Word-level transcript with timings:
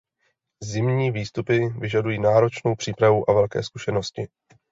Zimní 0.63 1.11
výstupy 1.11 1.69
vyžadují 1.69 2.19
náročnou 2.19 2.75
přípravu 2.75 3.29
a 3.29 3.33
velké 3.33 3.63
zkušenosti. 3.63 4.27